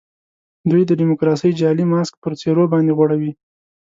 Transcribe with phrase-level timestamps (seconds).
[0.69, 3.31] دوی د ډیموکراسۍ جعلي ماسک پر څېرو باندي غوړوي.